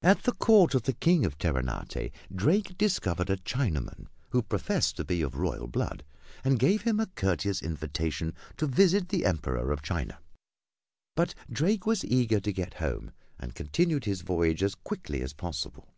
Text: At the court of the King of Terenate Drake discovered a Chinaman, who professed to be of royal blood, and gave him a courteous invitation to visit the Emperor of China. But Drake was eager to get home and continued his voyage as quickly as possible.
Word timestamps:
At 0.00 0.22
the 0.22 0.32
court 0.32 0.74
of 0.74 0.84
the 0.84 0.94
King 0.94 1.26
of 1.26 1.36
Terenate 1.36 2.12
Drake 2.34 2.78
discovered 2.78 3.28
a 3.28 3.36
Chinaman, 3.36 4.06
who 4.30 4.40
professed 4.42 4.96
to 4.96 5.04
be 5.04 5.20
of 5.20 5.34
royal 5.34 5.66
blood, 5.66 6.02
and 6.42 6.58
gave 6.58 6.80
him 6.84 6.98
a 6.98 7.08
courteous 7.08 7.60
invitation 7.60 8.32
to 8.56 8.66
visit 8.66 9.10
the 9.10 9.26
Emperor 9.26 9.70
of 9.70 9.82
China. 9.82 10.18
But 11.14 11.34
Drake 11.52 11.84
was 11.84 12.06
eager 12.06 12.40
to 12.40 12.52
get 12.54 12.72
home 12.80 13.12
and 13.38 13.54
continued 13.54 14.06
his 14.06 14.22
voyage 14.22 14.62
as 14.62 14.74
quickly 14.74 15.20
as 15.20 15.34
possible. 15.34 15.92